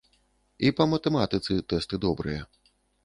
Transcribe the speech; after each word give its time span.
І 0.67 0.71
па 0.79 0.87
матэматыцы 0.93 1.59
тэсты 1.75 2.01
добрыя. 2.07 2.41